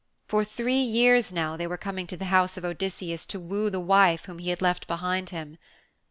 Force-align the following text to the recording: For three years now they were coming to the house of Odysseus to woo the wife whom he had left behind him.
For 0.27 0.43
three 0.43 0.79
years 0.81 1.31
now 1.31 1.55
they 1.55 1.67
were 1.67 1.77
coming 1.77 2.07
to 2.07 2.17
the 2.17 2.25
house 2.33 2.57
of 2.57 2.65
Odysseus 2.65 3.23
to 3.27 3.39
woo 3.39 3.69
the 3.69 3.79
wife 3.79 4.25
whom 4.25 4.39
he 4.39 4.49
had 4.49 4.59
left 4.59 4.87
behind 4.87 5.29
him. 5.29 5.59